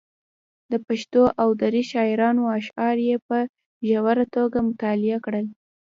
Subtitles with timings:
[0.71, 3.37] د پښتو او دري شاعرانو اشعار یې په
[3.87, 5.45] ژوره توګه مطالعه کړل.